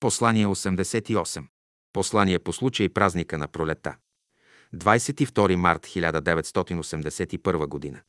Послание 0.00 0.46
88. 0.46 1.44
Послание 1.92 2.38
по 2.38 2.52
случай 2.52 2.88
празника 2.88 3.38
на 3.38 3.48
пролета. 3.48 3.96
22 4.74 5.56
март 5.56 5.86
1981 5.86 7.66
година. 7.66 8.00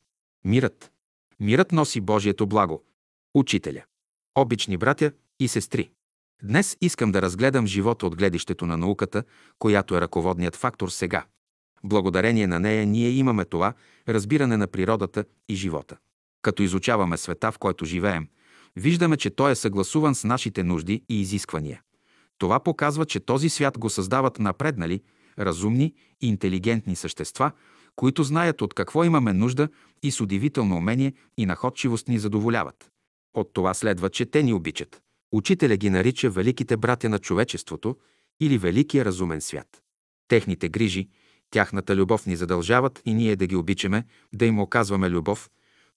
Мирът. 0.44 0.92
Мирът 1.40 1.72
носи 1.72 2.00
Божието 2.00 2.46
благо. 2.46 2.84
Учителя. 3.34 3.84
Обични 4.34 4.76
братя 4.76 5.12
и 5.40 5.48
сестри. 5.48 5.90
Днес 6.42 6.76
искам 6.80 7.12
да 7.12 7.22
разгледам 7.22 7.66
живота 7.66 8.06
от 8.06 8.16
гледището 8.16 8.66
на 8.66 8.76
науката, 8.76 9.24
която 9.58 9.96
е 9.96 10.00
ръководният 10.00 10.56
фактор 10.56 10.88
сега. 10.88 11.24
Благодарение 11.84 12.46
на 12.46 12.60
нея 12.60 12.86
ние 12.86 13.10
имаме 13.10 13.44
това 13.44 13.74
разбиране 14.08 14.56
на 14.56 14.66
природата 14.66 15.24
и 15.48 15.54
живота. 15.54 15.96
Като 16.42 16.62
изучаваме 16.62 17.16
света, 17.16 17.52
в 17.52 17.58
който 17.58 17.84
живеем, 17.84 18.28
виждаме, 18.78 19.16
че 19.16 19.30
той 19.30 19.50
е 19.50 19.54
съгласуван 19.54 20.14
с 20.14 20.24
нашите 20.24 20.62
нужди 20.62 21.02
и 21.08 21.20
изисквания. 21.20 21.82
Това 22.38 22.60
показва, 22.60 23.06
че 23.06 23.20
този 23.20 23.48
свят 23.48 23.78
го 23.78 23.90
създават 23.90 24.38
напреднали, 24.38 25.02
разумни 25.38 25.94
и 26.20 26.28
интелигентни 26.28 26.96
същества, 26.96 27.52
които 27.96 28.22
знаят 28.22 28.62
от 28.62 28.74
какво 28.74 29.04
имаме 29.04 29.32
нужда 29.32 29.68
и 30.02 30.10
с 30.10 30.20
удивително 30.20 30.76
умение 30.76 31.12
и 31.36 31.46
находчивост 31.46 32.08
ни 32.08 32.18
задоволяват. 32.18 32.90
От 33.34 33.50
това 33.52 33.74
следва, 33.74 34.10
че 34.10 34.26
те 34.26 34.42
ни 34.42 34.52
обичат. 34.52 35.00
Учителя 35.32 35.76
ги 35.76 35.90
нарича 35.90 36.30
великите 36.30 36.76
братя 36.76 37.08
на 37.08 37.18
човечеството 37.18 37.96
или 38.40 38.58
великия 38.58 39.04
разумен 39.04 39.40
свят. 39.40 39.82
Техните 40.28 40.68
грижи, 40.68 41.08
тяхната 41.50 41.96
любов 41.96 42.26
ни 42.26 42.36
задължават 42.36 43.02
и 43.04 43.14
ние 43.14 43.36
да 43.36 43.46
ги 43.46 43.56
обичаме, 43.56 44.04
да 44.32 44.46
им 44.46 44.60
оказваме 44.60 45.10
любов, 45.10 45.50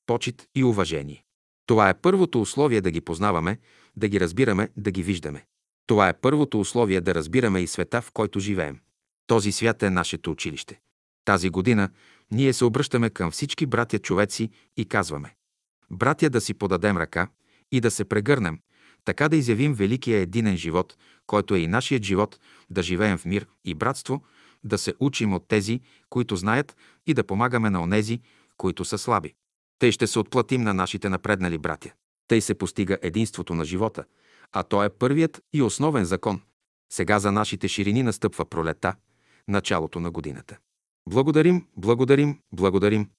почет 0.05 0.47
и 0.55 0.63
уважение. 0.63 1.23
Това 1.65 1.89
е 1.89 1.93
първото 1.93 2.41
условие 2.41 2.81
да 2.81 2.91
ги 2.91 3.01
познаваме, 3.01 3.59
да 3.97 4.07
ги 4.07 4.19
разбираме, 4.19 4.69
да 4.77 4.91
ги 4.91 5.03
виждаме. 5.03 5.45
Това 5.87 6.09
е 6.09 6.13
първото 6.13 6.59
условие 6.59 7.01
да 7.01 7.15
разбираме 7.15 7.61
и 7.61 7.67
света, 7.67 8.01
в 8.01 8.11
който 8.11 8.39
живеем. 8.39 8.79
Този 9.27 9.51
свят 9.51 9.83
е 9.83 9.89
нашето 9.89 10.31
училище. 10.31 10.79
Тази 11.25 11.49
година 11.49 11.89
ние 12.31 12.53
се 12.53 12.65
обръщаме 12.65 13.09
към 13.09 13.31
всички 13.31 13.65
братя 13.65 13.99
човеци 13.99 14.49
и 14.77 14.85
казваме 14.85 15.35
Братя 15.91 16.29
да 16.29 16.41
си 16.41 16.53
подадем 16.53 16.97
ръка 16.97 17.27
и 17.71 17.81
да 17.81 17.91
се 17.91 18.05
прегърнем, 18.05 18.59
така 19.05 19.29
да 19.29 19.35
изявим 19.35 19.73
великия 19.73 20.19
единен 20.19 20.57
живот, 20.57 20.97
който 21.27 21.55
е 21.55 21.59
и 21.59 21.67
нашият 21.67 22.03
живот, 22.03 22.39
да 22.69 22.83
живеем 22.83 23.17
в 23.17 23.25
мир 23.25 23.47
и 23.65 23.75
братство, 23.75 24.23
да 24.63 24.77
се 24.77 24.93
учим 24.99 25.33
от 25.33 25.47
тези, 25.47 25.81
които 26.09 26.35
знаят 26.35 26.75
и 27.07 27.13
да 27.13 27.23
помагаме 27.23 27.69
на 27.69 27.81
онези, 27.81 28.19
които 28.57 28.85
са 28.85 28.97
слаби. 28.97 29.33
Тъй 29.81 29.91
ще 29.91 30.07
се 30.07 30.19
отплатим 30.19 30.61
на 30.61 30.73
нашите 30.73 31.09
напреднали 31.09 31.57
братя. 31.57 31.91
Тъй 32.27 32.41
се 32.41 32.55
постига 32.55 32.97
единството 33.01 33.53
на 33.53 33.65
живота, 33.65 34.03
а 34.51 34.63
то 34.63 34.83
е 34.83 34.89
първият 34.89 35.41
и 35.53 35.61
основен 35.61 36.05
закон. 36.05 36.41
Сега 36.91 37.19
за 37.19 37.31
нашите 37.31 37.67
ширини 37.67 38.03
настъпва 38.03 38.45
пролета, 38.45 38.95
началото 39.47 39.99
на 39.99 40.11
годината. 40.11 40.57
Благодарим, 41.09 41.67
благодарим, 41.77 42.39
благодарим. 42.51 43.09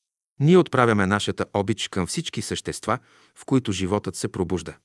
Ние 0.41 0.57
отправяме 0.57 1.07
нашата 1.07 1.47
обич 1.55 1.89
към 1.89 2.07
всички 2.07 2.43
същества, 2.43 2.99
в 3.39 3.45
които 3.45 3.73
животът 3.73 4.17
се 4.17 4.33
пробужда. 4.33 4.77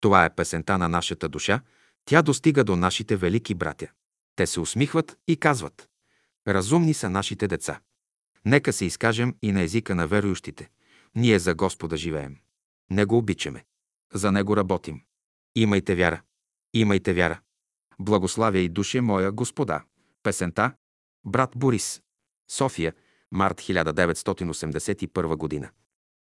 Това 0.00 0.24
е 0.24 0.34
песента 0.34 0.78
на 0.78 0.88
нашата 0.88 1.28
душа, 1.28 1.60
тя 2.04 2.22
достига 2.22 2.64
до 2.64 2.76
нашите 2.76 3.16
велики 3.16 3.54
братя. 3.54 3.86
Те 4.36 4.46
се 4.46 4.60
усмихват 4.60 5.16
и 5.28 5.36
казват 5.36 5.88
Разумни 6.48 6.94
са 6.94 7.10
нашите 7.10 7.48
деца. 7.48 7.80
Нека 8.44 8.72
се 8.72 8.84
изкажем 8.84 9.34
и 9.42 9.52
на 9.52 9.62
езика 9.62 9.94
на 9.94 10.06
верующите. 10.06 10.68
Ние 11.16 11.38
за 11.38 11.54
Господа 11.54 11.96
живеем. 11.96 12.36
Не 12.90 13.04
го 13.04 13.18
обичаме. 13.18 13.64
За 14.14 14.32
Него 14.32 14.56
работим. 14.56 15.00
Имайте 15.54 15.94
вяра. 15.94 16.22
Имайте 16.74 17.14
вяра. 17.14 17.40
Благославя 17.98 18.58
и 18.58 18.68
душе 18.68 19.00
моя 19.00 19.32
Господа. 19.32 19.84
Песента 20.22 20.72
Брат 21.24 21.52
Борис. 21.56 22.02
София. 22.50 22.94
Март 23.30 23.60
1981 23.60 25.36
година. 25.36 25.70